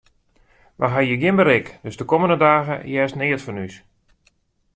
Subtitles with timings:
[0.79, 3.75] Wy hawwe hjir gjin berik, dus de kommende dagen hearst neat fan ús.